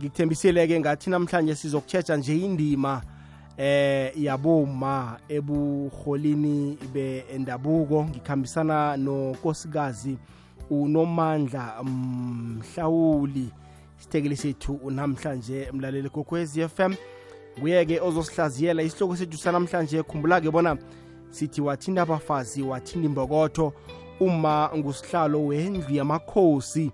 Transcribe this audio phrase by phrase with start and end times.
[0.00, 3.02] ngikuthembisile-ke ngathi namhlanje sizokutshetsha nje indima
[3.58, 10.18] eh yaboma ebuholini bendabuko ngikhambisana nonkosikazi
[10.70, 13.48] unomandla mhlawuli
[13.98, 16.94] isithekeli sethu namhlanje mlaleli kokwez FM
[17.60, 20.76] kuye-ke ozosihlaziyela isihloko sethu sanamhlanje khumbula-ke bona
[21.30, 23.72] sithi wathinda abafazi wathinda imbokotho
[24.20, 26.90] uma ngusihlalo wendlu yamakhosi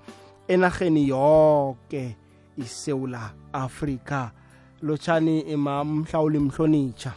[0.48, 2.11] enarheni yonke okay.
[2.59, 4.30] isewula afrika
[4.82, 7.13] lotshani mamhlawuli mhlonitsha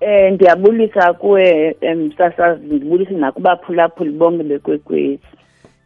[0.00, 5.18] eh ngiyabulisa kuwe emsasazi ngibulise nakubaphulaphuli bonke bekwekwezi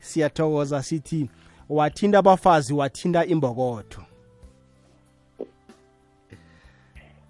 [0.01, 1.30] siyathokoza sithi
[1.69, 4.01] wathinta abafazi wathinta imbokotho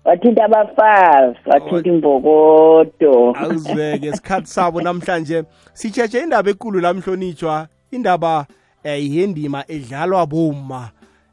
[0.04, 8.46] wathinta abafazi wathinta oh, imbokodo awuzeke isikhathi sabo namhlanje sitshetshe indaba ekulu lamhlonitshwa indaba
[8.88, 10.90] Eh, yindima edlalwa boma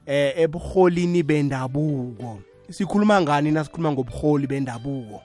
[0.08, 2.40] eh ebuholini bendabuko
[2.70, 5.22] sikhuluma ngani nasikhuluma ngobuholi bendabuko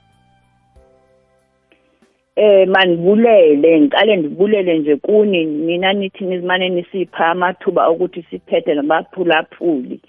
[2.37, 10.01] eh manibulele ngiqale ndibulele nje kuni nina nithi nizimane nisipha amathuba okuthi siphethe nabaphulaphuli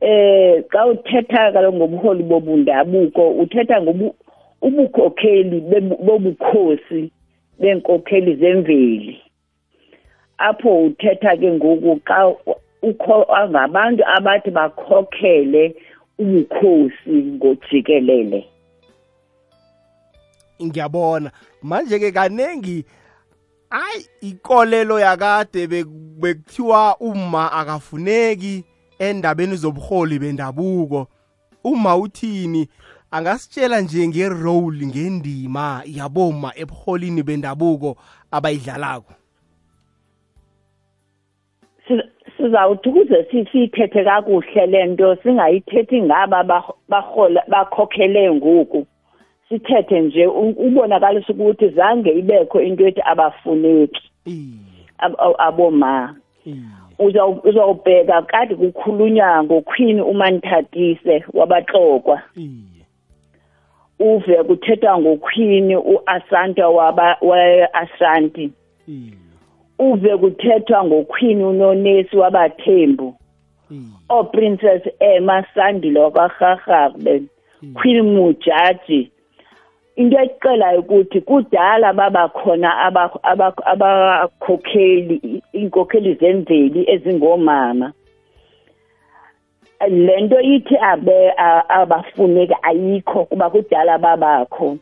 [0.00, 4.14] eh xa uthetha kaloku ngobuholi bobundabuko uthetha ngobu
[4.62, 5.60] ubukhokheli
[6.06, 7.10] bobukhosi
[7.60, 9.25] benkokheli zemveli
[10.38, 12.34] apho uthetha ke ngoku xa
[13.50, 15.74] ngabantu abathi bakhokhele
[16.18, 18.40] ubukhosi ngojikelele
[20.64, 21.30] ngiyabona
[21.62, 22.84] manje ke kanengi
[23.70, 25.66] hayi ikolelo yakade
[26.20, 28.64] bekuthiwa uma akafuneki
[28.98, 31.06] endabeni zobuholi bendabuko
[31.64, 32.68] uma uthini
[33.10, 37.96] angasitshela nje ngerole ngendima yaboma ebuholini bendabuko
[38.30, 39.12] abayidlalako
[42.36, 46.42] sizawudukuze siyithethe kakuhle lento singayithethi ngaba
[46.88, 48.80] bahola bakhokhele ngoku
[49.48, 50.24] sithethe nje
[50.66, 54.02] ubonakalisa ukuthi zange ibekho into ethi abafuneki
[55.46, 55.94] aboma
[57.46, 62.18] uzawubheka kade kukhulunywa ngokhwini umanithatise wabaxokwa
[64.08, 68.50] uve kuthethwa ngokhwini uasanta waba-asranti e-,
[68.90, 69.10] mm.
[69.78, 73.14] uve kuthethwa ngoQueen uNonesi wabathembu
[74.08, 77.22] o oh, Princess Emma Sandile kwaGagagabe
[77.74, 79.10] Queen Mujaji
[79.96, 82.68] into eqelayo ukuthi kudala babakhona
[83.66, 87.92] abakhokheli inkokheli zemveli ezingomama
[89.90, 91.32] lento yithi abe
[91.78, 94.78] abafuneka ayikho kuba kudala babakho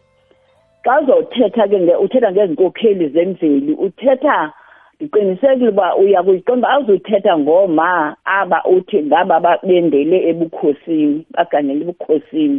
[0.84, 4.52] xa uzothetha ke uthetha ngezinkokheli zemveli uthetha
[5.02, 7.88] ngiqinisekile uba uya kuyiqonda awuzuthetha ngoma
[8.38, 12.58] aba uthi ngaba babendele ebukhosini baganele ebukhosini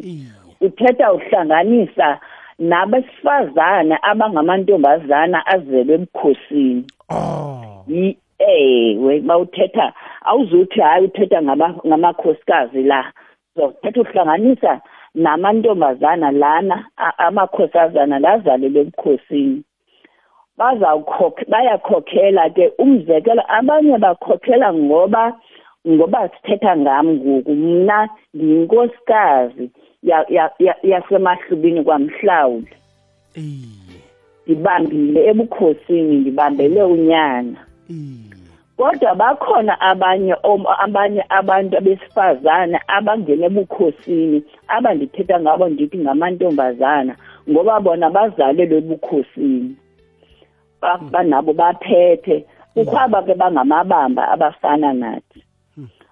[0.66, 2.10] uthetha uhlanganisa
[2.72, 6.84] nabesifazana abangamantombazana azelwe ebukhosini
[7.16, 7.84] oh
[8.56, 9.86] ewe bawuthetha
[10.30, 11.38] awuzuthi hayi uthetha
[11.90, 13.00] ngamakhosikazi la
[13.58, 14.72] zothetha uhlanganisa
[15.24, 16.78] namantombazana lana
[17.28, 19.60] amakhosazana lazalelwe ebukhosini
[20.58, 25.24] bazawukhokhe bayakhokhela ke umzekelo abanye bakhokhela ngoba
[25.88, 28.00] ngoba sithetha ngam ngoku mna
[28.34, 29.66] ndiyinkosikazi
[30.90, 32.74] yasemahlubini kwamhlawuli
[34.46, 37.60] ndibambile ebukhosini ndibambele unyana
[38.78, 40.34] kodwa bakhona abanye
[40.88, 44.38] abanye abantu abesifazane abangene ebukhosini
[44.76, 47.14] abandithetha ngabo ndithi ngamantombazana
[47.50, 49.72] ngoba bona bazalelwe ebukhosini
[50.82, 55.40] banabo baphethe ukhwaba ke bangamabamba abafana nathi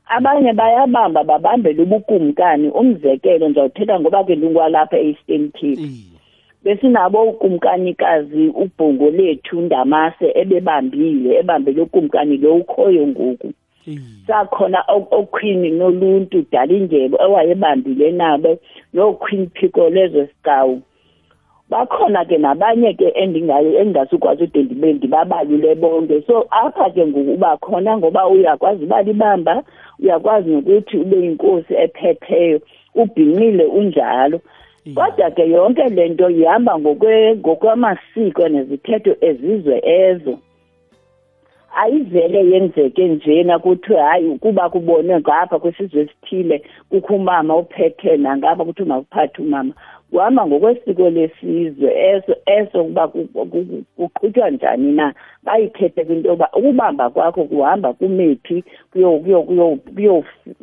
[0.08, 5.88] abanye bayabamba babambele ubukumkani umzekelo ndizawuthetha ngoba ke lunkwalapha e-eastern cape
[6.64, 13.50] besinabo ukumkanikazi ubhongo lethu ndamase ebebambile ebambele ukumkani lo ukhoyo ngoku
[14.28, 14.80] sakhona
[15.20, 18.52] oqueen noluntu dalindebe owayebambile nabo
[18.96, 20.76] noqueen phiko lezo sicawu
[21.74, 27.98] bakhona ke nabanye ke endingayo endingazukwazi ude ndibe ndibabalule bonke so apha ke ngokuba khona
[27.98, 29.64] ngoba uyakwazi uba libamba
[30.00, 32.60] uyakwazi nokuthi ube yinkosi ephepheyo
[33.02, 34.40] ubhinqile unjalo
[34.96, 40.36] kodwa ke yonke le nto ihamba ngokwamasiko nezithetho ezizwe ezo
[41.76, 48.88] ayivele yenzeke njena kuthiwe hayi ukuba kubone ngapha kwisizwe esithile kukho umama uphethe nangapha kuthiwa
[48.90, 49.74] makuphathe umama
[50.14, 53.04] uhamba ngokwesiko lesizwe eso esokuba
[53.98, 55.06] kuqhutywa njani na
[55.46, 58.58] bayithethe kwinto yoba ukubamba kwakho kuhamba kumephi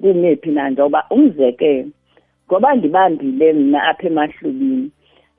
[0.00, 1.88] kumephi nanjengoba umzekelo
[2.46, 4.88] ngoba ndibambile mna apha emahlubini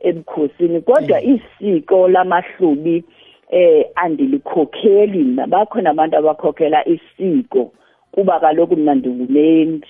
[0.08, 1.28] ebukhosini kodwa mm.
[1.40, 3.04] isiko lamahlubi
[3.50, 7.72] eh andilikhokheli mna bakhona abantu abakhokhela isiko
[8.14, 9.88] kuba kaloku mna ndingumendi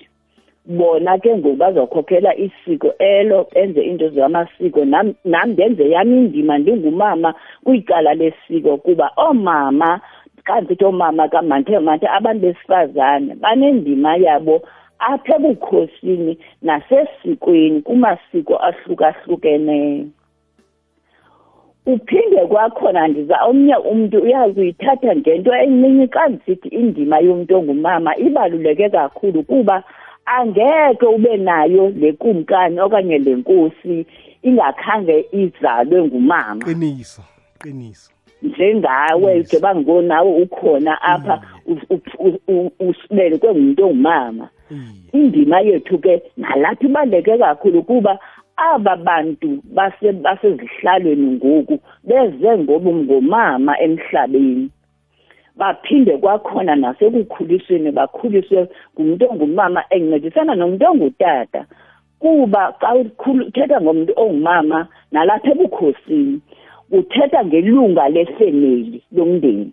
[0.66, 5.14] bona ke ngoku bazawukhokhela isiko elo benze into zamasiko nam
[5.46, 10.00] ndenze yami indima ndingumama kwicala lesiko kuba oomama
[10.44, 14.62] kanzithi oomama kamanthe manthe abantu besifazane banendima yabo
[14.98, 20.06] apha ebukhosini nasesikweni kumasiko ahlukahlukeneyo
[21.86, 29.82] uphinde kwakhona ndiza omnye umntu uyakuyithatha ngento encinci kanzithi indima yomntu ongumama ibaluleke kakhulu kuba
[30.36, 33.94] angeke ube nayo lekumkani okanye lenkosi
[34.48, 37.22] ingakhange izalwe ngumama qiniso
[37.62, 38.10] qiniso
[38.42, 41.34] njengawe njengoba ngonawe ukhona apha
[42.88, 44.44] usibelekwe ngumuntu ongumama
[45.18, 48.12] indima yethu ke nalapha ibaluleke kakhulu kuba
[48.70, 51.74] aba bantu basezihlalweni ngoku
[52.08, 54.66] beze ngoba ngomama emhlabeni
[55.58, 58.60] baphinde kwakhona nasekukhulisweni bakhuliswe
[58.94, 61.60] ngumuntu ongumama engincedisana nomuntu ongutata
[62.22, 62.90] kuba xa
[63.42, 64.78] uthetha ngomuntu ongumama
[65.12, 66.36] nalapha ebukhosini
[66.98, 69.68] uthetha ngelunga lefemeli lomndeni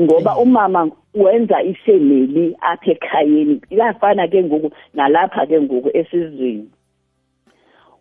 [0.00, 0.40] ngoba mm.
[0.44, 0.80] umama
[1.22, 6.66] wenza ifemeli apha ekhayeni iyafana ke ngoku nalapha ke ngoku esizweni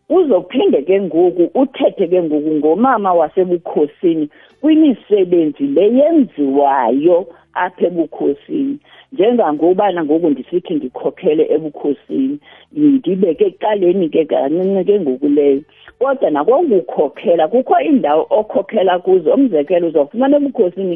[0.09, 4.25] uzophinde ke ngoku uthethe ke ngoku ngomama wasebukhosini
[4.61, 7.17] kwimisebenzi leyenziwayo
[7.63, 8.75] apha ebukhosini
[9.13, 12.37] njengangobana ngoku ndisithi ndikhokhele ebukhosini
[12.73, 15.61] ndibeke ecaleni ke kancinci ke ngoku leyo
[15.99, 20.95] kodwa nakokukhokhela kukho iindawo okhokhela kuzo umzekelo uzawufumana ebukhosini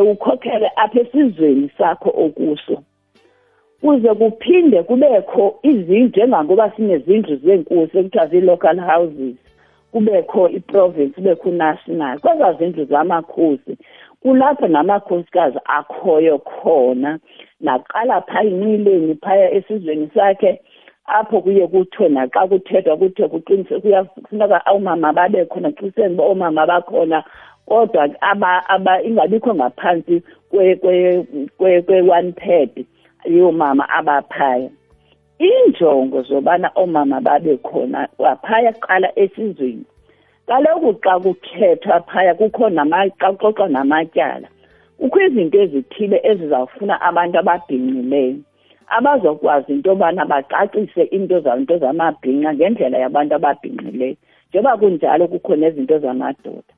[0.00, 2.76] um ukhokhele apha esizweni sakho okuso
[3.82, 9.34] kuze kuphinde kubekho izindlu njengangoba sinezindlu zenkosi ekuthiwa zii-local houses
[9.92, 13.74] kubekho i-province kubekho unational kwezaa zindlu zamakhosi
[14.22, 17.18] kulapho namakhosikazi akhoyo khona
[17.60, 20.60] naqala phaya inqileni phaya esizweni sakhe
[21.06, 27.18] apho kuye kuthiwe naxa kuthethwa kuthiwe kuqinisekuyfuneka oomama babe khona qiniseke uba oomama bakhona
[27.66, 30.22] kodwa ingabi ingabikho ngaphansi
[31.58, 32.86] kwe-one third
[33.24, 34.70] yomama abaphaya
[35.38, 39.84] injongo zobana omama babe khona kwaphaya kuqala esizweni
[40.48, 42.84] kaloku xa kukhethwa phaya kukho xa
[43.20, 44.48] kuxoxwa namatyala
[44.98, 48.36] kukho izinto ezithile ezizawufuna abantu ababhinqileyo
[48.96, 54.16] abazokwazi into yobana bacacise into zabantu zamabhinqa ngendlela yabantu ababhinqileyo
[54.48, 56.72] njengoba kunjalo kukho nezinto zamadoda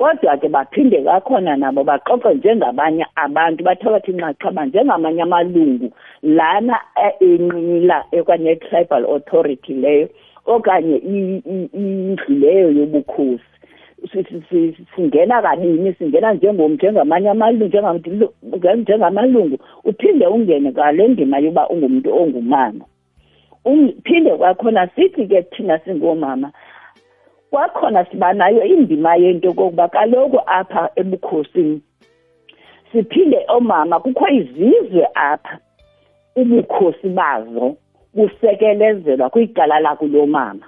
[0.00, 5.88] kodwa ke baphinde kwakhona nabo baxoxe njengabanye abantu bathabathe inxaxheba njengamanye amalungu
[6.22, 6.76] lana
[7.20, 10.08] enqila okanye tribal authority leyo
[10.48, 10.96] okanye
[11.76, 18.28] indlu leyo yobukhosi singena kabini singena njengom njengamanye amalungu
[18.76, 22.84] njengamalungu uphinde ungene kwale ndima yoba ungumntu ongumama
[23.64, 26.52] uphinde um, kwakhona sithi ke thina singoomama
[27.50, 31.80] kwakhona sibanayo indima yento kokuba kaloku apha ebukhosini
[32.92, 35.58] siphinde omama kukho izizwe apha
[36.38, 37.76] ubukhosi bazo
[38.14, 40.66] busekelezelwa kwicala lakulomama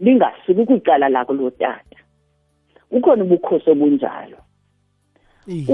[0.00, 1.98] lingasuki kwicala lakulotata
[2.90, 4.38] kukhona ubukhosi obunjalo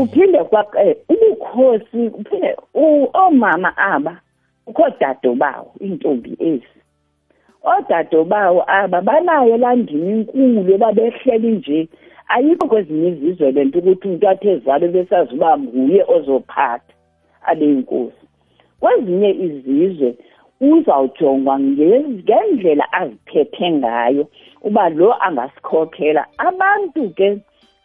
[0.00, 2.50] uphinde kwaqe ubukhosi uphinde
[2.83, 4.14] oomama aba
[4.69, 6.75] ukho dado bawo iintombi ezi
[7.64, 11.88] odade bawo aba banayo landini inkulu babehleli nje
[12.28, 16.92] ayikho kwezinye izizwe lento ukuthi umuntu athezalo besazi uba nguye ozophatha
[17.42, 18.25] abe yinkosi
[18.80, 20.14] kwezinye izizwe
[20.61, 24.26] uzawujongwa ngendlela aziphethe ngayo
[24.62, 27.28] uba lo angasikhokhela abantu ke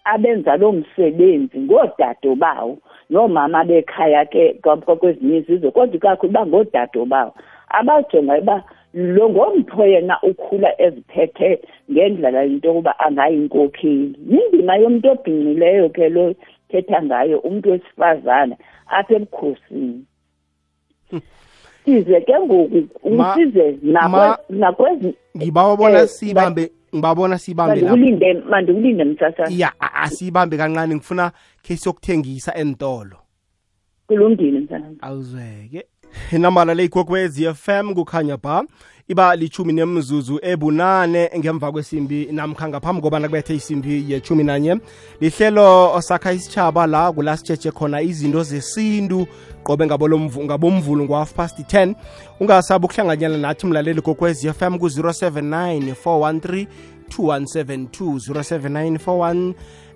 [0.04, 2.78] abenza lo msebenzi ngoodade bawo
[3.10, 4.60] noomama bekhaya ke
[5.00, 7.34] kwezinye izizwe kodwa ikakhulu uba ngoodade bawo
[7.70, 11.60] abajongayo uba lo ngompho yena ukhula eziphethe
[11.92, 16.32] ngendlela into yokuba angayinkokheli yindima yomuntu obhinqileyo ke lo
[16.72, 18.58] thetha ngayo umuntu wesifazane
[18.98, 20.06] apha ebukhosini
[21.86, 23.78] size ke ngoku usize
[24.60, 31.32] nakwezi ngibawa bona eh, sibambe ngibabona siyibambe laphaulinde mandikulinde msasana ya asiyibambe kancane ngifuna
[31.64, 33.18] khe siyokuthengisa entolo
[34.08, 35.86] kulungile msasana awuzweke
[36.32, 38.64] inambala leyikhokhwez FM kukhanya ba
[39.08, 44.78] iba lichumi nemzuzu ebunane ngemva kwesimbi namkha ngaphambi kobana kubethe isimbi yechumi nanye
[45.22, 47.38] lihlelo osakha isitshaba la kula
[47.74, 49.26] khona izinto zesintu
[49.64, 51.96] qobe ngabomvulu ngo-half past 10
[52.40, 56.68] ungasabi ukuhlanganyela nathi mlaleli kokwez fm ku-079 413
[57.20, 57.38] 2172
[58.16, 59.44] 079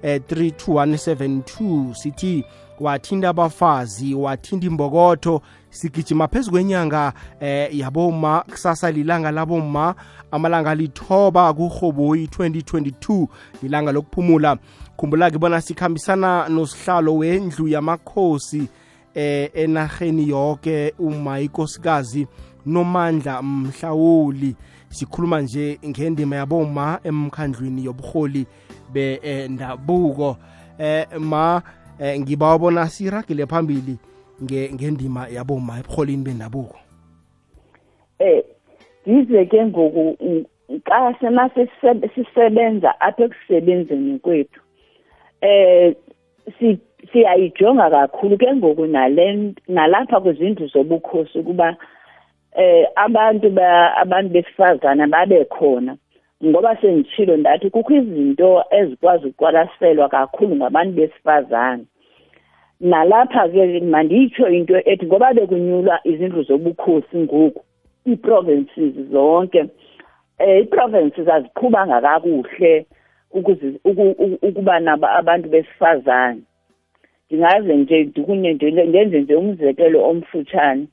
[0.06, 2.46] 413 sithi
[2.82, 5.42] wathinta abafazi wathinta imbokotho
[5.74, 9.96] sigijima phezu kwenyanga eh yaboma kusasa lilanga laboma
[10.32, 13.28] amalanga alithoba kuhoboyi 2022
[13.64, 14.58] ilanga lokuphumula
[14.98, 18.68] khumbula-ke bona sikhambisana nosihlalo wendlu yamakhosi
[19.16, 22.28] eh enaheni yonke uma ikosikazi
[22.66, 24.56] nomandla mhlawuli
[24.90, 28.46] sikhuluma nje ngendima yaboma emkhandlwini yobuholi
[28.94, 30.38] bendabuko
[30.80, 31.62] eh, eh ma
[32.00, 33.98] eh, ngibawabona siragile phambili eh,
[34.52, 36.76] ngendima yaboma ebuholini bendabuko
[38.20, 38.42] eh
[39.06, 40.16] yize ke ngoku
[40.84, 44.60] kahle masesisebenza apha ekusebenzeni kwethu
[45.42, 45.96] eh
[46.60, 46.78] si
[47.12, 48.86] siyayijonga kakhulu ke ngoku
[49.68, 51.76] nalapha kwizindlu zobukhosi ukuba
[52.56, 53.48] eh abantu
[54.02, 55.98] abantu besifazana babe khona
[56.44, 61.84] ngoba sendishilo ndathi kukho izinto ezikwazi ukuqwalaselwa kakhulu ngabantu besifazana
[62.92, 63.64] nalapha ke
[63.94, 67.62] manditsho into ethi ngoba bekunyulwa izindlu zobukhosi ngoku
[68.12, 69.62] iprovinces zonke
[70.46, 72.74] eh iprovinces aziqhubanga kakuhle
[73.38, 73.68] ukuze
[74.48, 76.42] ukuba nabo abantu besifazane
[77.32, 78.50] ndingaze nje ndikunye
[78.92, 80.84] ndenze nje umzekelo omfutshane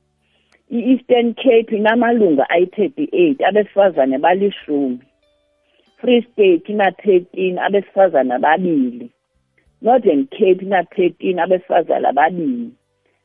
[0.76, 4.98] i-Eastern Cape inamalunga ayi-38 abesifazane balishumi
[5.98, 9.10] Free State ina 13 abesifazane babili
[9.82, 12.70] Northern Cape na 13 abesifazana ababili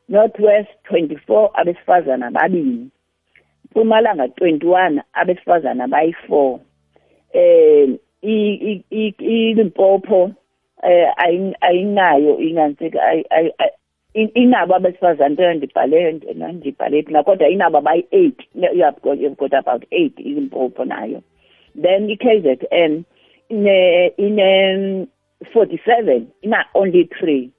[0.10, 2.88] Northwest 24 abesifazana ababili
[3.66, 6.60] Mpumalanga 21 abesifazana bayi4
[7.34, 7.90] eh
[9.20, 10.32] iLimpopo
[10.84, 11.08] eh
[11.62, 13.00] ayinayo ingansika
[14.14, 16.12] inabo abesifazane ndibhale
[16.54, 18.32] ndibhale phi kodwa inabo bayi8
[18.80, 21.22] you've got you've got about 8 iLimpopo nayo
[21.82, 23.04] then iKZN
[23.50, 25.08] ine ine
[25.54, 27.50] 47 ina only 3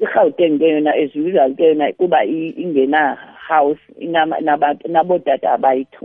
[0.00, 3.14] iGauteng ke yona as usual ke yona kuba ingena
[3.48, 6.00] house inabantu nabodata abayi-2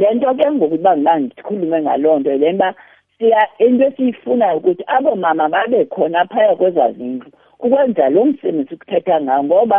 [0.00, 2.68] lento ke ngokuthi bangiba ngikhulume ngaloo nto le ba
[3.18, 7.28] siya into esiyifunayo ukuthi abo mama babe khona phaya kwezazindlu
[7.62, 9.78] ukwenza lo msebenzi kuthetha ngawo ngoba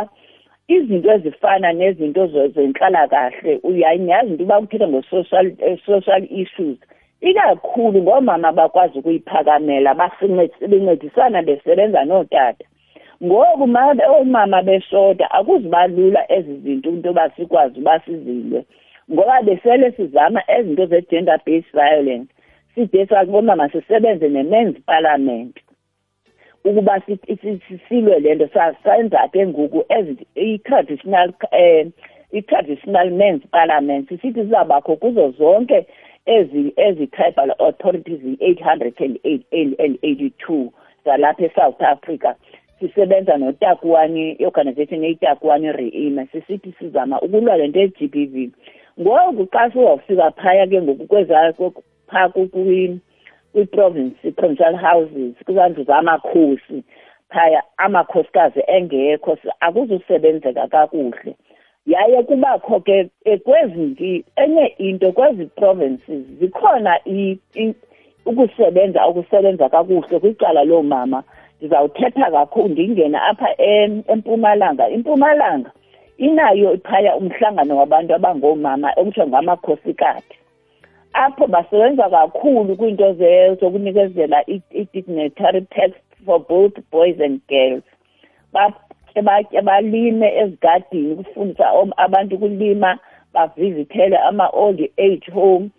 [0.67, 2.21] izinto ezifana nezinto
[2.53, 6.77] zenhlalakahle uyayazi into uba kuthetha ngo-social eh, social issues
[7.21, 9.93] ikakhulu ngomama bakwazi ukuyiphakamela
[10.69, 12.65] bencedisana besebenza nootata
[13.23, 13.65] ngoku
[14.11, 18.63] oomama beshoda akuzibalula ezi zinto into yoba sikwazi uba sizilwe
[19.11, 22.31] ngoba besele sizama ezinto ze-gender based violence
[22.75, 25.57] side sakubona masisebenze ne-mens parliament
[26.63, 27.01] ukuba
[27.89, 29.83] silwe le nto sasenza ke ngoku
[30.35, 31.91] i-traditional um
[32.31, 35.85] i-traditional men's parliament sithi sizabakho kuzo zonke
[36.35, 40.69] ezi-tribal authorities yi-882
[41.05, 42.33] zalapha e-south africa
[42.79, 48.49] sisebenza notakuwani i-organization eitakuwani reima sisithi sizama ukulwa le nto ye-g b v
[49.01, 51.07] ngoku xa sizawufika phaya ke ngoku
[52.07, 56.83] phaa kwi-province provincial houses kwizandlu zamakhosi
[57.29, 61.35] phaya amakhosikazi engekho akuzusebenzeka kakuhle
[61.89, 66.99] yaye kubakho ke eh, kwezi enye into kwezi provinces zikhona
[68.25, 71.23] ukusebenza okusebenza kakuhle kwicala loomama
[71.57, 75.71] ndizawuthetha kakhulu ndingene apha empumalanga impumalanga
[76.17, 80.35] inayo iphaya umhlangano wabantu abangoomama okutsho ngamakhosikazi
[81.13, 83.13] apho basebenza kakhulu kwiinto
[83.59, 87.83] zokunikezela i-dignitary text for both boys and girls
[89.19, 91.65] ebatye balime ezigadini ukufundisa
[92.05, 92.89] abantu ukulima
[93.33, 95.69] bavizithele ama-old age home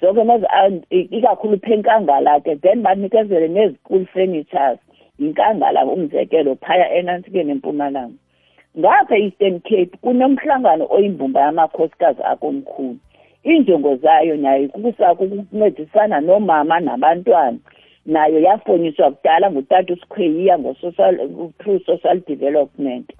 [0.00, 4.78] zonke ikakhulu phe nkangala ke then banikezele nezi-school furnitures
[5.18, 8.14] yinkangala umzekelo phaya enansikeni empumalanga
[8.78, 12.96] ngapha e-eastern cape kunomhlangano oyimbumba yamakhosikazi akomkhulu
[13.46, 17.58] iinjongo zayo nayo kukusako ukuncedisana noomama nabantwana
[18.06, 21.16] nayo yafonyiswa kudala ngutata usikhweyiya ngosocial
[21.60, 23.12] through social development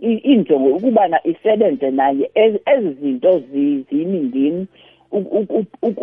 [0.00, 4.66] injongo ukubana isebenze naye ezi zinto ziyimingeni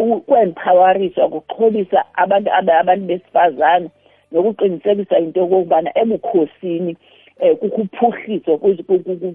[0.10, 2.50] ukwenpoweriswa kuxhobisa abantu
[2.80, 3.88] abantu besifazane
[4.32, 6.98] nokuqinisekisa into yokokubana ebukhosini
[7.40, 8.58] um eh, kukho uphuhliso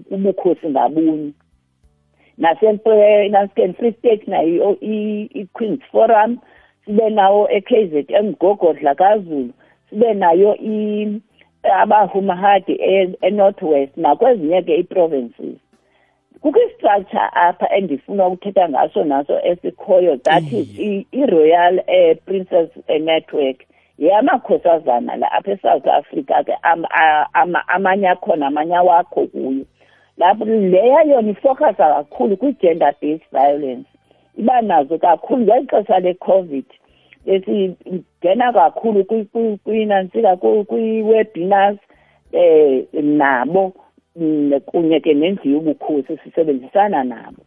[0.09, 1.31] kubukhosi ngabunye
[2.37, 6.37] nasemfree eh, free state nayo i-queens forum
[6.85, 9.53] sibe nawo e-KZN Gogodla kaZulu
[9.89, 11.21] sibe nayo i
[11.81, 15.55] abahumahadi e-, e-Northwest nakwezinye ke i-provinces
[16.41, 20.67] kukho structure apha endifuna ukuthetha ngaso naso esikhoyo that is
[21.21, 22.69] i-Royal Air Princess
[23.09, 23.57] Network
[24.07, 26.53] yamakhosazana la apha eSouth Africa ke
[27.75, 29.65] amanye akhona amanye wakho kuyo
[30.17, 33.87] lapho leya yona ifocus kakhulu kwi-gender based violence
[34.37, 36.65] ibanazo kakhulu ngexesha le-covid
[37.25, 38.99] besingena kakhulu
[39.63, 40.31] kwinantsika
[40.69, 41.79] kwi-webinars
[42.33, 43.73] um nabo
[44.15, 47.43] mm, kunye ke nendlu yobukhosi sisebenzisana nabo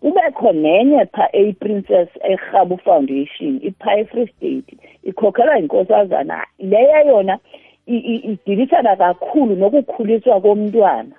[0.00, 4.68] kubekho nenye pha eyi-princess erhabu foundation ipha e-free state
[5.04, 7.38] ikhokhelwa yinkosazana leya yona
[7.86, 11.14] idilisana kakhulu nokukhuliswa komntwana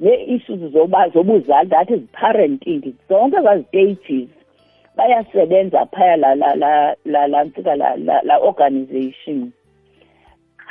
[0.00, 0.60] nee-issues
[1.14, 4.28] zobuzali that is parenting zonke zaziteges
[4.96, 7.96] bayasebenza phaya la la la la lantsika la
[8.28, 9.40] la organization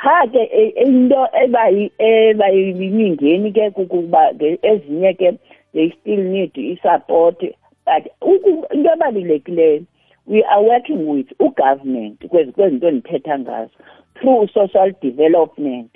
[0.02, 4.22] ha ke e, into ebayi ebayimingeni ke kukuba
[4.70, 5.28] ezinye ke
[5.74, 7.38] they still need i-support
[7.86, 8.52] but into
[8.96, 9.84] ebalulekileyo
[10.26, 13.70] we are working with ugovernment kwezinto endithetha ngazo
[14.16, 15.90] through social development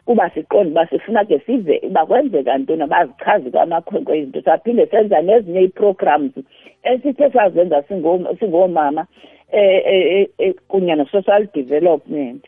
[0.06, 6.32] kuba siqonde basifuna ke sive bakwenzeka ntona bazichaze kwamakhwenkwe izinto saphinde senza nezinye iprograms
[6.82, 7.82] esithe sazenza
[8.38, 9.06] singomama
[9.52, 12.44] eh, eh, eh kunye ne-social development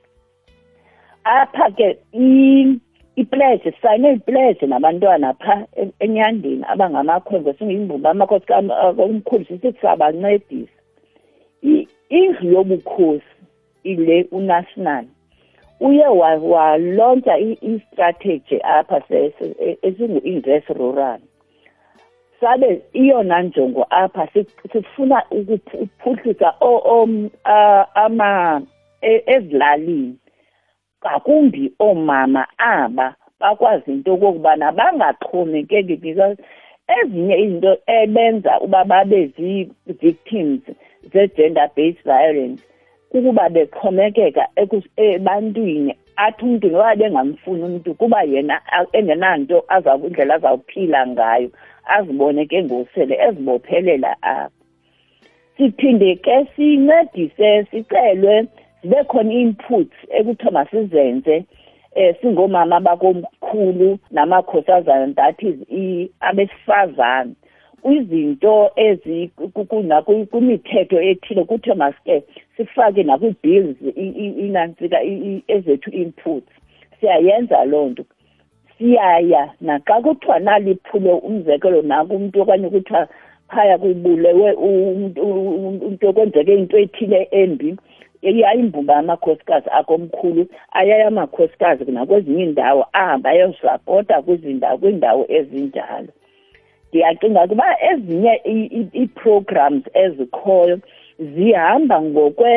[1.24, 1.98] apha ke
[3.20, 8.50] iplese sisayine iplese nabantwana pha e-, enyandini abangamakhwenkwe singimbumba amakhosi
[9.04, 10.78] omkhulu sithi sabancedisa
[12.18, 13.34] indlu yobukhosi
[13.90, 15.04] ile unational
[15.88, 16.06] uye
[16.52, 18.98] walontsha i-strategy apha
[19.84, 21.20] esingu-invest e, rural
[22.40, 22.68] sabe
[23.00, 24.24] iyona njongo apha
[24.72, 26.48] sifuna ukuphuhlisa
[28.04, 28.30] ama
[29.10, 30.16] e-, ezilalini
[31.04, 33.06] ngakumbi oomama aba
[33.40, 36.36] bakwazi into okokubana bangaxhomekeki because
[36.96, 40.60] ezinye izinto ebenza uba babe zii-victims
[41.12, 42.62] ze-gender based violence
[43.10, 44.44] kukuba bexhomekeka
[45.06, 45.92] ebantwini
[46.24, 48.56] athi umntu noba bengamfuni umntu kuba yena
[48.98, 49.56] engenanto
[50.06, 51.48] indlela azawuphila ngayo
[51.94, 54.52] azibone ke ngosele ezibophelela apho
[55.56, 58.36] siphinde ke sincedise sicelwe
[58.82, 61.36] zibe khona inputs ekuthiwa masizenze
[61.94, 65.56] eh singomama abakomkhulu namakhosazana that is
[66.20, 67.34] abesifazane
[67.82, 68.70] kwizinto
[70.30, 72.22] kumithetho ethile kuthiwa masike
[72.56, 73.76] sifake nakwi-bills
[74.44, 74.98] inantsika
[75.54, 76.48] ezethu inputs
[77.00, 78.04] siyayenza loo nto
[78.78, 83.08] siyaya naxa kuthiwa naliphulo umzekelo nako umntu okanye kuthiwa
[83.50, 87.76] phaya kubulewe umntu kwenzeke into ethile embi
[88.22, 90.42] yayimbumba yamakhosikazi akomkhulu
[90.78, 96.10] ayaya amakhosikazi nakwezinye iindawo ahambe ayosapota kwizindawo kwiindawo ezinjalo
[96.88, 100.76] ndiyacinga kuba ezinye ii-programs ezikhoyo
[101.32, 102.54] zihamba ngokwe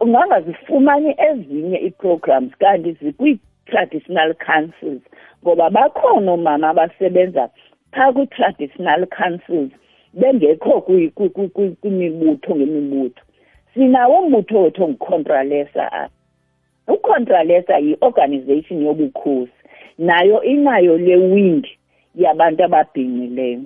[0.00, 5.02] ungangazifumani ezinye ii-programs kanti zikwii-traditional councils
[5.42, 7.42] ngoba bakhona oomama abasebenza
[7.94, 9.70] phaa kwi-traditional councils
[10.18, 10.72] bengekho
[11.74, 13.22] kwimibutho ngemibutho
[13.74, 16.08] sinawo umbutho wethu ongukhontralesa
[16.94, 19.52] ukhontralesa yi-organization yobukhosi
[19.98, 21.62] nayo inayo le wing
[22.22, 23.62] yabantu ababhinqileyo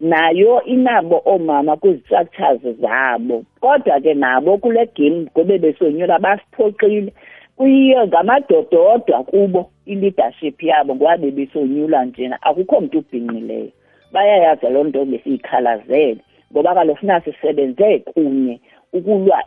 [0.00, 7.12] nayo inabo oomama kwizi-structures zabo kodwa ke nabo kule game ngobe besonyula basiphoqile
[7.56, 13.70] kuyiyo ngamadododwa kubo i-leadership yabo ngoba bebesonyulwa njena akukho mntu ubhinqileyo
[14.12, 16.18] bayayazi loo nto besiyikhalazele
[16.52, 18.60] ngoba kalofuna sisebenze kunye
[18.92, 19.42] ukulwa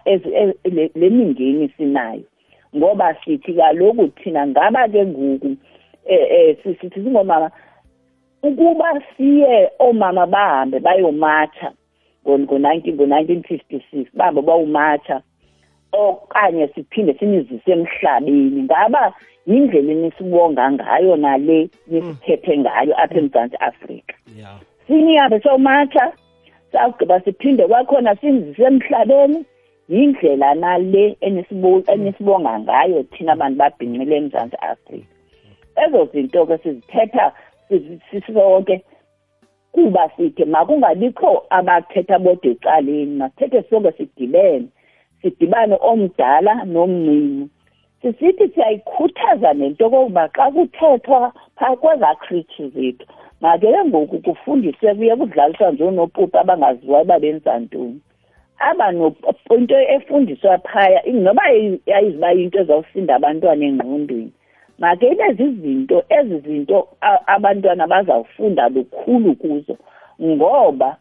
[0.95, 2.23] lemingeni sinayo
[2.75, 5.51] ngoba sithi kaloku thina ngaba ke ngoku
[6.13, 7.51] eh sithi singomama
[8.47, 9.54] ukuba siye
[9.88, 11.67] omama bahambe bayomatha
[12.27, 15.15] ngo-19 ngo-1956 bahambe bawumatha
[16.01, 19.04] okanye siphinde sinizise emhlabeni ngaba
[19.49, 21.95] yindlela enisibonga ngayo nale mm.
[21.95, 24.15] nisiphethe ngayo apha emzantsi afrika
[24.88, 26.06] sinihambe somatha
[26.73, 29.39] sagqiba siphinde kwakhona sisemhlabeni
[29.93, 35.07] yindlela nale enisibonga ngayo thina abantu babhinqile emzantsi afrika
[35.84, 37.25] ezo zinto ke sizithetha
[38.12, 38.75] sisonke
[39.73, 44.67] kuba sithi makungabikho abathetha bodwa ecaleni masithethe sonke sidibene
[45.21, 47.49] sidibane omdala nomncinci
[48.01, 51.19] sisithi siyayikhuthaza nento kokuba xa kuthethwa
[51.57, 53.05] phaa kwezaa kristu zethu
[53.43, 58.01] ngake ke ngoku kufundise kuye kudlaliswa nje onopupa abangaziwayo uba benza ntoni
[58.60, 58.91] aba
[59.58, 61.41] into efundiswa phaya noba
[61.89, 64.32] yayiziba into ezawusinda abantwana engqondweni
[64.80, 66.88] make ibe zizinto ezi zinto
[67.27, 69.75] abantwana bazawufunda lukhulu kuzo
[70.21, 70.97] ngoba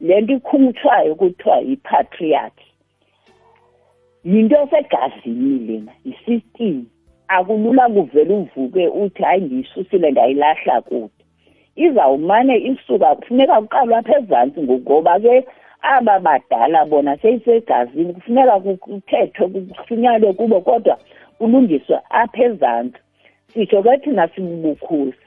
[0.00, 2.66] le nto ikhumthwayo kuthiwa yipatriarchy
[4.24, 6.86] yinto esegazini lena yisystem
[7.28, 11.19] akulula kuvele uvuke uthi hayi ndiyisusile ndayilahla kude
[11.76, 15.34] izawumane isuka kufuneka kuqalwe apha ezantsi ngokuba ke
[15.82, 18.54] aba badala bona seyisegazini kufuneka
[18.84, 20.94] kuthethwe kufunyanwe kubo kodwa
[21.38, 22.98] kulungiswe apha ezantsi
[23.52, 25.22] sitsho ke thina sibubukhosi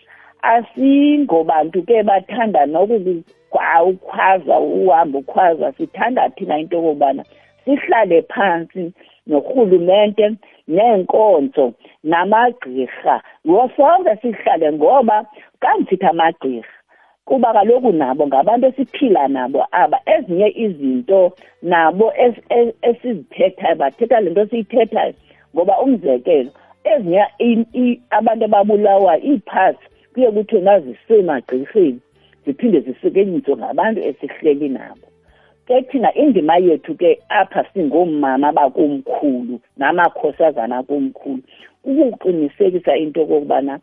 [0.53, 7.23] asingobantu ke bathanda nokukukhwaza uhambe ukhwaza sithanda thina into yokobana
[7.63, 8.91] sihlale phansi
[9.27, 10.25] norhulumente
[10.69, 11.73] nenkonzo
[12.09, 13.15] namagqirha
[13.51, 15.17] wosonke sihlale ngoba
[15.61, 16.75] kanzithi amagqirha
[17.27, 21.19] kuba kaloku nabo ngabantu esiphila nabo aba ezinye izinto
[21.71, 22.05] nabo
[22.89, 25.13] esizithethayo bathetha le nto siyithethayo
[25.55, 26.51] ngoba umzekelo
[26.91, 27.23] ezinye
[28.17, 31.99] abantu ababulawa iiphasi kuye kuthiwe ngazisiwe emagqirheni
[32.43, 35.05] ziphinde zisekenyiswe ngabantu esihleli nabo
[35.67, 41.43] ke thina indima yethu ke apha singomama bakomkhulu namakhosazana komkhulu
[41.83, 43.75] kukuqinisekisa into kokubana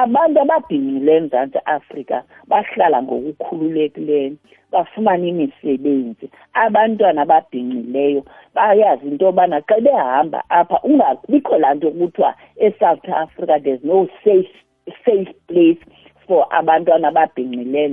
[0.00, 2.16] abantu ababhinqileyo emzantsi afrika
[2.50, 4.32] bahlala ngokukhululekileyo
[4.72, 6.26] bafumane imisebenzi
[6.64, 8.20] abantwana ababhinqileyo
[8.56, 12.30] bayazi into yobana xa behamba apha ungabikho laa nto kuthiwa
[12.66, 14.52] esouth africa there's no safe
[15.04, 15.82] safe place
[16.26, 17.88] for abantwana ababhinqileyo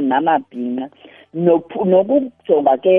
[0.00, 0.86] namabhinqa
[1.34, 2.94] nokujonga ke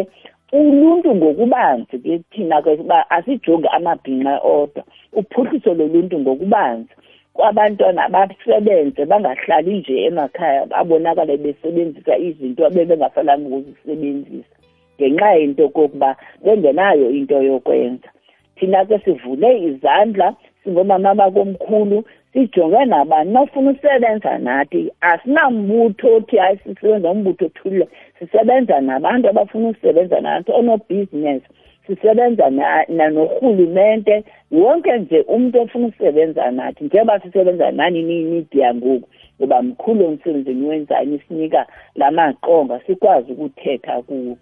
[0.54, 4.84] uluntu ngokubanzi ke thina ke uba asijongi amabhinqa odwa
[5.18, 6.90] uphuhliso loluntu ngokubanzi
[7.34, 14.56] kwabantwana basebenze bangahlali nje emakhaya babonakale besebenzisa izinto bebengafanelanga ukuzisebenzisa
[15.00, 16.10] ngenxa yento kokuba
[16.44, 18.10] bengenayo into yokwenza
[18.56, 22.04] thina ke sivule izandla singomama bakomkhulu
[22.36, 27.88] sijonge nabantu nofuna usebenza nathi asinambutho othi hayi sisebenza umbutho othile
[28.20, 31.46] sisebenza nabantu abafuna usebenza nathi oonobhizinesi
[31.88, 32.46] sisebenza
[32.90, 39.08] norhulumente wonke nje umntu ofuna ukusebenza nathi njengoba sisebenza nani niyimedia ngoku
[39.40, 44.38] ngoba mkhulu omsebenzi niwenzayo nisinika la maqonga sikwazi ukuthetha kuwo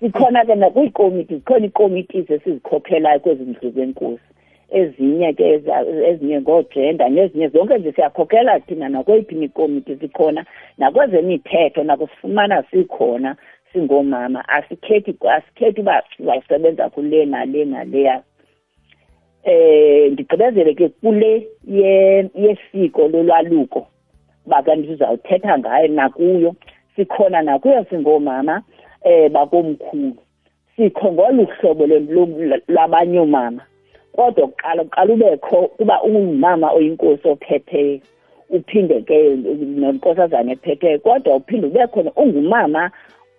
[0.00, 4.33] sikhona ke nakwiikomiti zikhona iikomitis esizikhokhelayo kwezi ndlu zenkosi
[4.74, 5.62] ezinye ke
[6.10, 10.44] ezinye ngogender nezinye zonke nje siyakhokhela thina nakweyiphi imikomiti sikhona
[10.78, 13.36] nakwezemithetho nakusifumana sikhona
[13.72, 18.22] singomama asikhethi asikhethi uba sizayisebenza kule nale naleya
[19.44, 21.46] eh ndigqibezele ke kule
[22.42, 23.86] yesiko lolwaluko
[24.46, 26.54] baka ndizawuthetha ngayo nakuyo
[26.96, 28.62] sikhona nakuyo singomama
[29.04, 30.16] eh bakomkhulu
[30.76, 31.86] sikho ngolu hlobo
[32.68, 33.62] lwabanye umama
[34.16, 38.00] kodwa kuqala kuqala ubekho kuba ungumama oyinkosi ophetheyo
[38.54, 39.18] uphinde ke
[39.80, 42.90] nenkosazana ephetheyo kodwa uphinde ube khona ungumama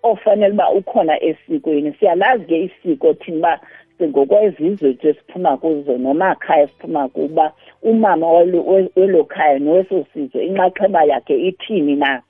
[0.02, 3.52] ofanele uba ukhona esikweni siyalazi ke isiko thina uba
[3.98, 8.32] singokwezizwe nje siphuma kuzo nomakhaya siphuma kuba umama
[8.96, 12.22] welo khaya noweso sizwe inxaxheba yakhe ithini na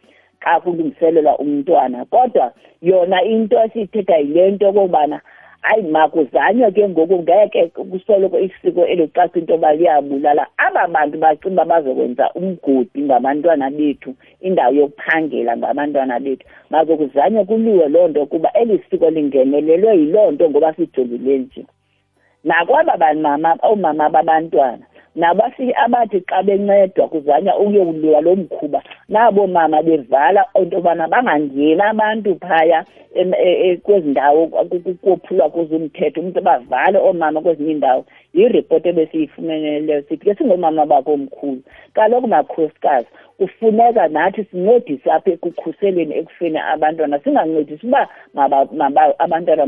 [0.45, 5.21] xa kulungiselelwa umntwana kodwa yona into esiyithetha yile nto okokubana
[5.66, 11.64] hayi makuzanywe ke ngoku ngeke kusoloko isiko elicaca into yoba liyabulala aba bantu bacinga uba
[11.70, 19.11] bazokwenza umgodi ngabantwana bethu indawo yokuphangela ngabantwana bethu mazokuzanywe kuliwe loo nto kuba eli siko
[19.11, 21.62] lingenelelwe yiloo nto ngoba sijongile nje
[22.44, 24.85] nakwaba bamama oomama babantwana
[25.16, 32.37] nabafiki abathi xa bencedwa kuzanywa ukuyowulwa lo mkhuba nabo mama bevala into yobana bangangeni abantu
[32.40, 33.22] phaya e,
[33.66, 34.46] e, kwezi ndawo
[35.05, 41.62] kophulwa kuze umthetho umntu bavale oomama kwezinye iindawo yiripoti ebesiyifumeneleyo sithi ke singoomama bakomkhulu
[41.96, 43.09] kaloku makhosikazi
[43.40, 48.02] kufuneka nathi sincedise apha ekukhuseleni ekufeni abantwana singancedisi uba
[49.24, 49.66] abantwana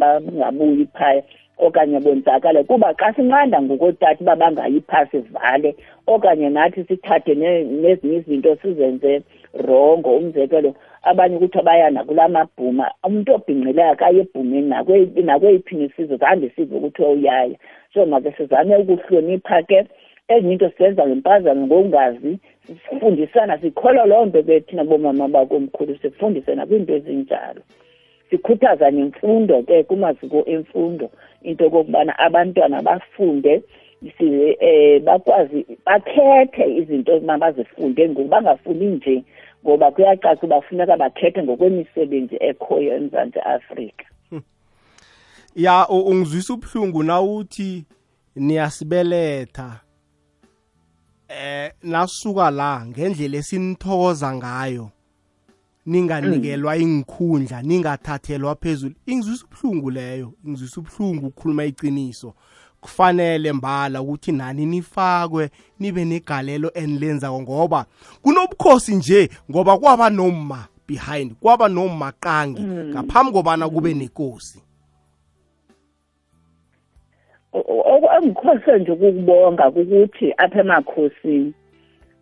[0.00, 1.22] mabangabuyi phaya
[1.58, 5.74] okanye bonzakale kuba xa sinqanda ngokotata uba bangayiphasi vale
[6.06, 7.34] okanye nathi sithathe
[7.82, 9.22] nezinye izinto sizenze
[9.66, 14.70] rongo umzekelo abanye kuthiwa baya nakula mabhuma umntu obhinqileyo akaye ebhumeni
[15.28, 17.56] nakweyiphi nisizwe zihambe sive kuthiwa uyaya
[17.92, 19.82] so make sizame ukuhlonipha ke
[20.30, 22.38] ezinye into sizenza ngempazamo ngokungazi
[22.86, 27.60] sifundisana sikholwa loo nto ke thina boomama bakomkhulu sifundise nakwiinto ezinjalo
[28.30, 31.10] sikhuthaza nemfundo ke kumaziko emfundo
[31.42, 33.62] into yokokubana abantwana bafunde
[34.60, 39.24] eh bakwazi bakhethe izinto mabazifunde ngoku bangafundi nje
[39.64, 44.42] ngoba kuyacaca uba funeka bakhethe ngokwemisebenzi ekhoyo emzantsi afrika hmm.
[45.56, 47.84] ya ungizwisa ubuhlungu nawuthi
[48.36, 49.80] niyasibeletha
[51.28, 54.90] eh nasuka la ngendlela esinithokoza ngayo
[55.88, 56.82] ninganikelwa mm.
[56.82, 62.34] ingikhundla ningathathelwa phezulu ingizwisa ubuhlungu leyo ingizwisa ubuhlungu ukukhuluma iqiniso
[62.80, 67.86] kufanele mbala ukuthi nani nifakwe nibe negalelo enilenzako ngoba
[68.22, 72.88] kunobukhosi nje ngoba kwaba noma behind kwaba nomaqangi mm.
[72.88, 73.74] ngaphambi kobana mm.
[73.74, 74.62] kube nenkosi
[77.52, 81.54] okukhose nje ukukubonga ukuthi apha emakhosini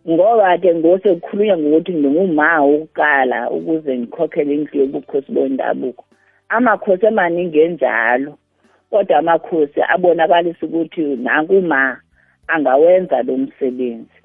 [0.09, 6.03] ngoba-ke ngosekukhulunywa ngokuthi nginguma ukuqala ukuze ngikhokhele indlu yobukhosi bondabuko
[6.55, 8.31] amakhosi emaningi enjalo
[8.89, 11.99] kodwa amakhosi abonakalisa ukuthi nakuma
[12.47, 14.17] angawenza lo msebenzi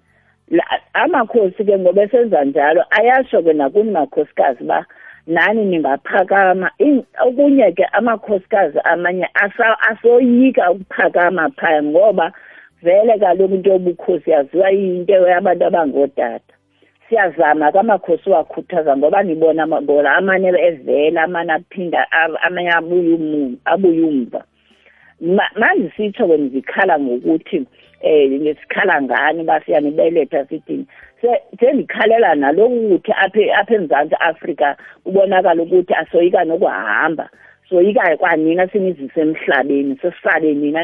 [1.03, 4.87] amakhosi-ke ngoba esenza njalo ayasho-ke nakuni makhosikazi ba
[5.27, 6.71] nani ningaphakama
[7.27, 9.27] okunye-ke amakhosikazi amanye
[9.91, 12.31] asoyika ukuphakama phaya ngoba
[12.83, 16.55] vele kaloku into yobukhosi yaziwa yinto yabantu abangootata
[17.09, 22.07] siyazama kamakhosi wakhuthaza ngoba nibona bona amanye evela amanye aphinda
[22.47, 22.71] amanye
[23.67, 24.45] abuye umva
[25.55, 27.67] manje sitsho wena zikhala ngokuthi um
[28.01, 30.87] eh, nesikhala ngani basiyanibeletha sithini
[31.61, 37.29] sendikhalela naloku kuthi apha emzantsi afrika kubonakala ukuthi asoyika nokuhamba
[37.73, 40.83] soyikayo kwanina senizisemhlabeni sesisale nina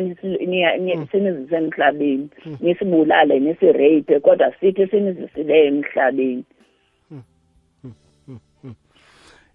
[0.81, 1.07] hmm.
[1.13, 2.57] senizisemhlabeni hmm.
[2.61, 6.45] nisibulale nisirape kodwa sithi senizisile emhlabeni
[7.09, 8.75] hmm.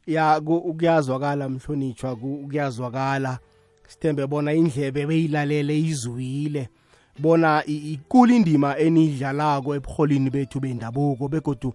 [0.07, 3.39] ya kuyazwakala mhlonitshwa kuyazwakala
[3.87, 6.69] sithembe bona indlebe beyilalele izwile
[7.19, 11.73] bona ikulu indima enidlalako ebuholini bethu bendabuko begodu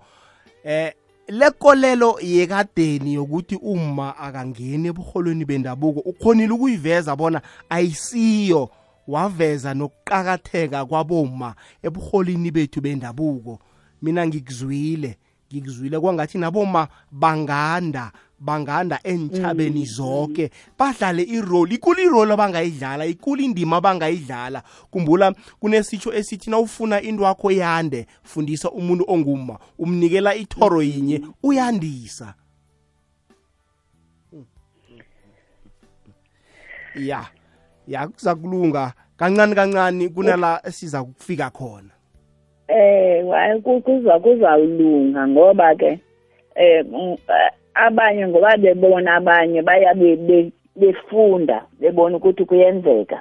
[0.64, 0.92] eh
[1.28, 8.70] lekolelo yekadeni yokuthi uma akangeni ebuholweni bendabuko ukhonile ukuyiveza bona ayisiyo
[9.08, 13.58] waveza nokuqakatheka kwaboma ebuholini bethu bendabuko
[14.02, 15.18] mina ngikuzwile
[15.52, 19.86] ngikuzwile kwangathi naboma banganda banganda entshabeni mhm.
[19.86, 27.50] zonke badlale irole ikulu irole abangayidlala ikulu indima abangayidlala kumbula kunesitsho esithi nawufuna into yakho
[27.50, 32.34] yande fundisa umuntu onguma umnikela ithoro yinye uyandisa
[36.94, 37.26] ya
[37.88, 41.90] ya kuzakulunga kancane kancane kunala siza kufika khona
[42.68, 43.22] eh
[43.62, 45.98] kuza kuzawulunga ngoba ke
[46.54, 46.84] eh
[47.86, 53.18] abanye ngoba bebona abanye bayabe befunda bebona ukuthi kuyenzeka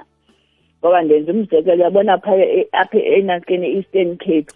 [0.80, 4.52] ngoba ndenza umzekelo yabona e, apha enaskeni eastern cape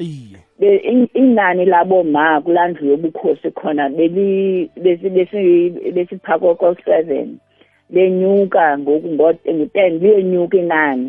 [1.21, 3.85] inani labo ma kulandlu yobukhosi khona
[5.95, 7.29] besiphakoko seven
[7.95, 11.09] lenyuka ngoku ngo-ten liyenyuka inani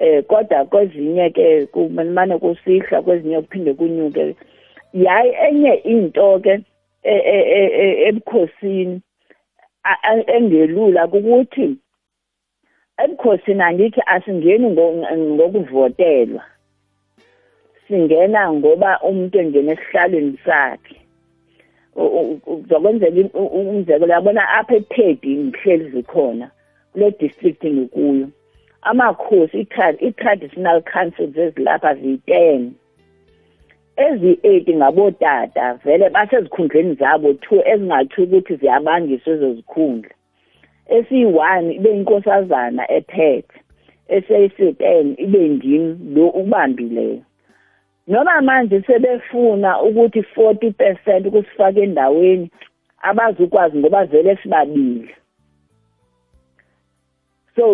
[0.00, 4.34] um kodwa kwezinye ke kumane kusihla kwezinye kuphinde kunyuke
[4.94, 6.60] yayi enye into ke
[7.04, 9.00] ebukhosini
[9.84, 11.68] e, e, e, engelula ukuthi
[13.04, 14.66] ebukhosini angithi asingeni
[15.34, 16.44] ngokuvotelwa
[17.88, 20.96] singena ngoba umuntu engena esihlalweni sakhe
[21.96, 23.22] uzokwenzela
[23.70, 26.46] umzekelo yabona apha ephedi ngihleli zikhona
[26.92, 28.26] kule district ngikuyo
[28.90, 29.56] amakhosi
[30.06, 32.62] i-traditional councils ezilapha ziyi-10
[34.06, 40.12] ezi-8 ngabotata vele basezikhundleni zabo two ezingathi ukuthi ziyabangiswa ezo zikhundla
[40.96, 43.54] esiyi-1 ibe inkosazana ephethe
[44.14, 45.84] esesiyi-10 ibe ndim
[46.14, 47.20] lo ubambileyo
[48.08, 52.50] noma manje sebefuna ukuthi 40% kusifake endaweni
[53.08, 55.10] abazukwazi ngoba vele sibabili
[57.56, 57.66] so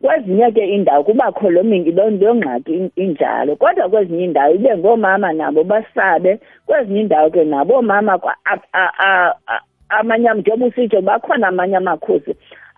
[0.00, 2.72] kwezinye ke indawo kubakho lo mingi loo nto yongxaki
[3.04, 6.32] injalo kodwa kwezinye indawo ibe ngoomama nabo basabe
[6.66, 8.12] kwezinye indawo ke naboomama
[9.88, 12.32] amanye njengoba usitsho bakhona amanye amakhosi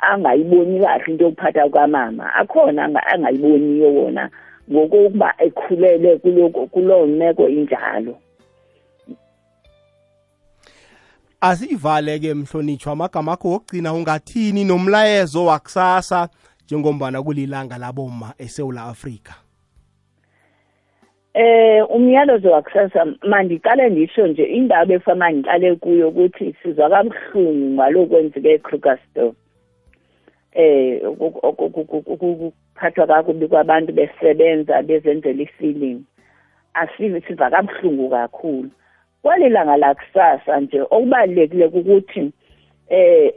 [0.09, 4.25] angayiboni kahle into yokuphatha kwamama akhona angayiboniyo wona
[4.71, 6.11] ngokokuba ekhulele
[6.73, 8.13] kuloo meko injalo
[11.41, 16.29] asivale ke mhlonishwa amagama akho wokugcina ungathini nomlayezo wakusasa
[16.65, 19.33] njengombana kulilanga laboma eSouth Africa
[21.35, 29.37] Eh umyalezo wakusasa mandiqale ngisho nje indaba efama ngiqale kuyo ukuthi sizwa kamhlungu ngalokwenzeke eKrugersdorp
[30.53, 31.03] eh
[32.21, 36.01] ukuphathwa kakubi kwabantu besebenza bezenzela ifiling
[36.75, 38.71] asive siva kamhlungu kakhulu
[39.27, 42.31] kwalelanga la kusasa nje okubalekile ukuthi
[42.99, 43.33] eh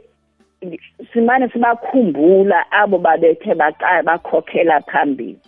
[1.12, 5.38] simane sibakhumbula abo babethe baqala bakhokhela phambili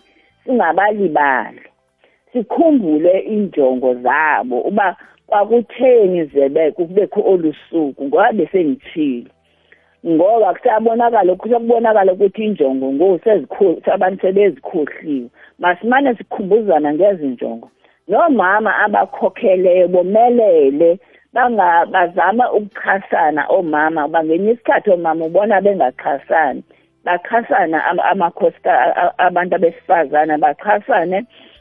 [0.43, 1.61] singabalibali
[2.33, 4.87] sikhumbule injongo zabo uba
[5.29, 9.29] kwakutheni zebe kubekho olusuku ngoba besengithile
[10.13, 15.27] ngoba kusabonakala kusakubonakala ukuthi injongo ngoku sezikhulu abantu sebezikhohliwe
[15.61, 17.67] masimane sikhumbuzana ngezinjongo
[18.07, 20.99] nomama abakhokheleyo bomelele
[21.33, 26.61] bangabazama ukuchasana omama bangenye isikhathi omama ubona bengachasani
[27.05, 27.77] bachasana
[28.11, 28.71] amakhosta
[29.25, 31.19] abantu abesifazana bachasane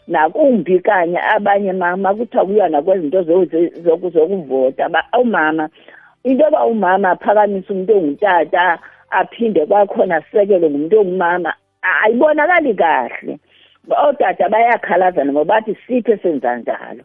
[0.09, 3.23] nakumbi kanye abanye mama kuthiwa kuyiwa nakwezinto
[4.13, 4.91] zokuvota
[5.23, 5.69] umama
[6.25, 8.79] into yoba umama aphakamise umuntu ongutata
[9.11, 13.39] aphinde kwakhona asisekelwe ngumuntu ongumama ayibonakali kahle
[13.91, 17.03] otata bayakhalaza nabo bathi sithi senza njalo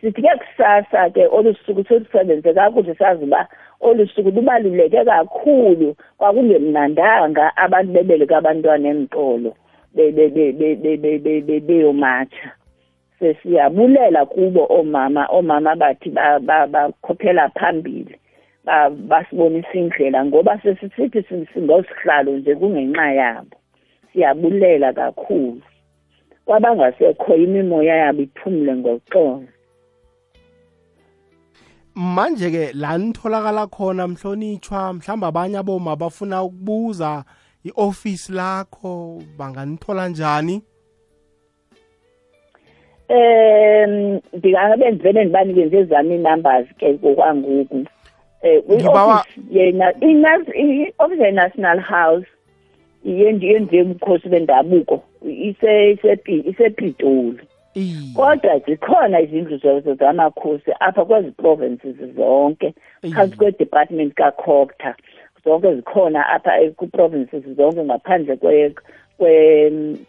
[0.00, 3.48] sithi ke kusasa ke olu suku solusebenze kakuhle sazi uba
[3.80, 9.50] olu suku lubaluleke kakhulu kwakungemnandanga abantu bebeleka abantwana emtolo
[11.66, 12.48] beyomatsha
[13.18, 16.08] sesiyabulela kubo oomama oomama bathi
[16.70, 18.14] bakhophela phambili
[19.10, 23.54] basibonisa indlela ngoba sesisithi singosihlalo nje kungenxa yabo
[24.12, 25.60] siyabulela kakhulu
[26.46, 29.44] kwabangasekho imimoya yabo iphumule ngoxolo
[32.14, 37.24] manje ke la nitholakala khona mhlonitshwa mhlawumbe abanye aboma bafuna ukubuza
[37.68, 40.56] i-ofisi lakho banganithola njani
[43.12, 47.84] um ndingabe ndivele ndibanikeze ezami ii-numbers ke kokwangoku
[48.70, 49.12] um
[51.02, 52.26] office yenational house
[53.04, 55.02] yenziwe ubukhosi bendabuko
[56.48, 57.42] isepitoli
[58.16, 59.56] kodwa zikhona izindlu
[60.00, 62.74] zamakhosi apha kwezi provinces zonke
[63.14, 64.94] phansi kwedepartment kakocta
[65.44, 68.36] zonke zikhona apha kwi-provinces zonke ngaphandle
[69.18, 70.06] kwe-western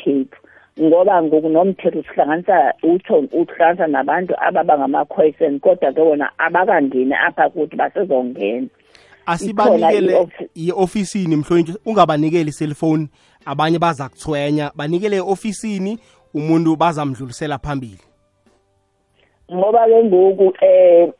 [0.00, 0.34] cape
[0.82, 7.76] ngoba ngoku nomthetho sihlanganisa utsho uhlanganisa nabantu ababa ngama-khoisan kodwa ke wona abakangeni apha kuthi
[7.76, 8.68] basezongena
[9.26, 13.08] asibanikele i-ofisini mhlonitshi ungabanikeli cellphone
[13.44, 15.98] abanye baza kuthwenya banikele e-ofisini
[16.34, 18.00] umuntu bazamdlulisela phambili
[19.52, 21.12] ngoba ke ngoku eh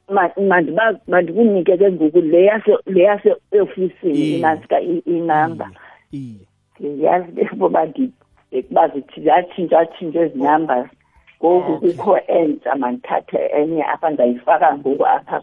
[1.08, 3.30] mandikunike ke ngoku le yase le yase
[3.62, 4.80] ofisini inaska
[5.14, 5.70] inamba
[7.00, 8.04] yazi bekuba bandi
[8.52, 10.90] bekuba zitshintsha tshintsha ezinumbers
[11.38, 15.40] ngoku ah, kukho entsha mandithathe enye apha ndayifaka ngoku apha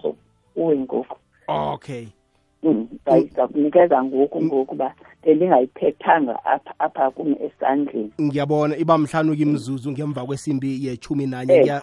[0.54, 1.16] kuwe ngoku
[1.48, 2.06] okay
[2.66, 4.94] ngizakunikeza ngoku ngoku ba
[5.26, 11.82] bendingayiphethanga apha apha kum esandleni ngiyabona iba mhlanu kimzuzu ngemva kwesimbi yechumi nanye eh.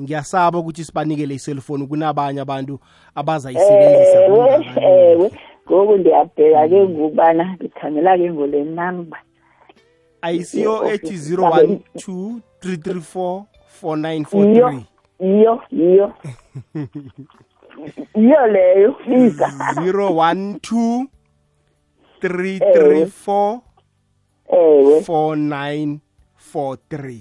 [0.00, 2.74] ngiyasaba ukuthi sibanikele iselfoni kunabanye abantu
[3.20, 5.32] abazayisebenzisa ewe eh, eh,
[5.66, 9.20] ngoku ndiyabheka ke ngokubana ndikhangela ke ngole number
[10.22, 13.42] ayisiyo ethi 012 334
[13.82, 14.82] 4943
[15.24, 16.06] yiyo yiyo
[18.16, 21.06] iyo leyo biza 012
[22.22, 23.58] 334
[24.48, 27.12] ewe 4943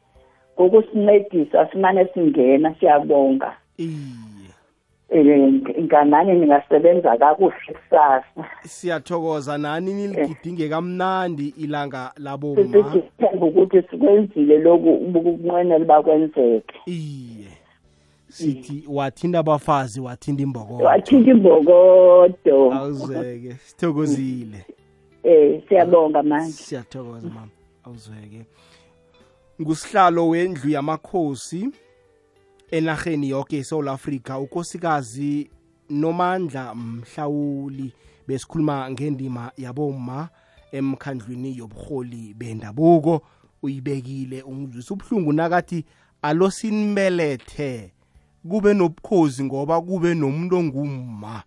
[0.55, 3.91] ngokusincedisa simane singena siyabonga iye
[5.45, 8.25] eh, nganani ningasebenza kakuhle kusasa
[8.65, 12.61] siyathokoza nani niligidinge kamnandi ilanga laboma
[13.41, 17.30] ukuthi sikwenzile lokhu ubukunqwenela bakwenzeke iye
[18.31, 24.67] sithi wathinta abafazi wathinta imbokodo wathinta imbokodo awuzweke sithokozile
[25.25, 27.49] eh siyabonga manje siyathokoza mama
[27.85, 28.47] awuzweke
[29.61, 31.69] ngusihlalo wendlu yamakhosi
[32.71, 35.51] enarheni yonke eSouth Africa ukosikazi
[35.91, 37.93] Nomandla Mhlawuli
[38.27, 40.29] besikhuluma ngendima yaboma
[40.73, 43.23] emkhandlwini yobuholi bendabuko
[43.63, 45.85] uyibekile ungizwisa ubuhlungu nakathi
[46.23, 47.93] alosinibelethe
[48.49, 51.43] kube nobukhozi ngoba kube nomuntu onguma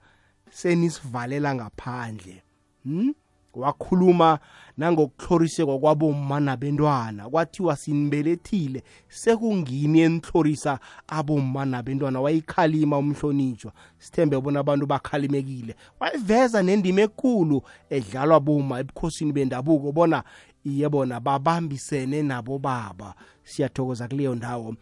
[0.52, 2.44] senisivalela ngaphandle
[2.86, 3.12] hm
[3.54, 4.40] wakhuluma
[4.78, 15.76] nangokuhloriseka kwabomma nabentwana kwathiwa sinibelethile sekungini enihlorisa abomma nabentwana wayikhalima umhlonitshwa sithembe bona abantu bakhalimekile
[16.00, 20.24] wayiveza nendima ekulu edlalwa boma ebukhosini bendabuko bona
[20.66, 23.14] iye bona babambisene nabo baba
[23.44, 24.74] siyathokoza kuleyo ndawo